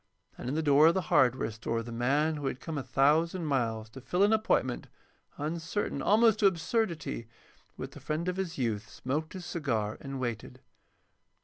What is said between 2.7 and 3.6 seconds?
a thousand